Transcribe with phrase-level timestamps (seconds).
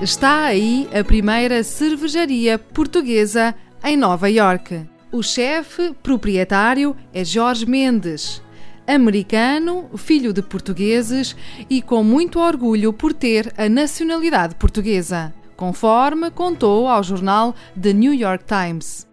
[0.00, 4.86] Está aí a primeira cervejaria portuguesa em Nova York.
[5.10, 8.42] O chefe proprietário é Jorge Mendes,
[8.86, 11.34] americano, filho de portugueses
[11.70, 18.12] e com muito orgulho por ter a nacionalidade portuguesa, conforme contou ao jornal The New
[18.12, 19.06] York Times.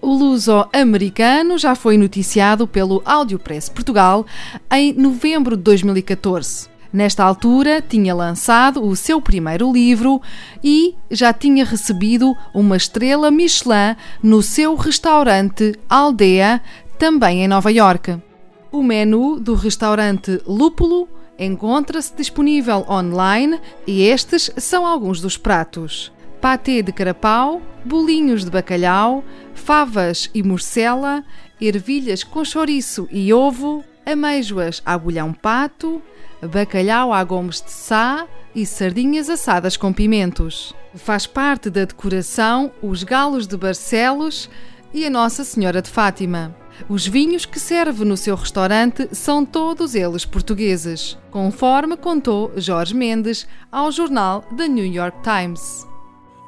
[0.00, 4.24] O luso-americano já foi noticiado pelo Audiopress Portugal
[4.70, 6.70] em novembro de 2014.
[6.92, 10.20] Nesta altura, tinha lançado o seu primeiro livro
[10.62, 16.60] e já tinha recebido uma estrela Michelin no seu restaurante Aldeia,
[16.98, 18.18] também em Nova York.
[18.72, 26.82] O menu do restaurante Lúpulo encontra-se disponível online e estes são alguns dos pratos: patê
[26.82, 29.24] de carapau, bolinhos de bacalhau,
[29.54, 31.24] favas e morcela,
[31.60, 36.02] ervilhas com chouriço e ovo, amêijoas a bolhão pato,
[36.42, 40.74] bacalhau a gomes de sá e sardinhas assadas com pimentos.
[40.94, 44.50] Faz parte da decoração os galos de Barcelos
[44.92, 46.56] e a Nossa Senhora de Fátima.
[46.88, 53.46] Os vinhos que serve no seu restaurante são todos eles portugueses, conforme contou Jorge Mendes
[53.70, 55.86] ao jornal The New York Times.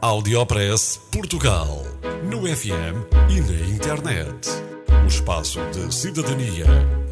[0.00, 1.82] Audiopress Portugal.
[2.22, 4.48] No FM e na internet.
[5.02, 6.66] O espaço de cidadania